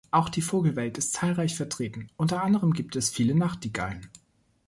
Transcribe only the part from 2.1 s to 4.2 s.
unter anderem gibt es viele Nachtigallen.